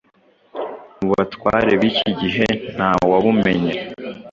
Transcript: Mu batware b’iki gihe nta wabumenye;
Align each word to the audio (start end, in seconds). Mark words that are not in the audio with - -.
Mu 0.97 1.05
batware 1.11 1.71
b’iki 1.81 2.09
gihe 2.21 2.45
nta 2.75 2.89
wabumenye; 3.09 3.73